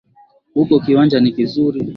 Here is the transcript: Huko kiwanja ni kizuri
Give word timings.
Huko 0.53 0.79
kiwanja 0.79 1.19
ni 1.19 1.31
kizuri 1.31 1.87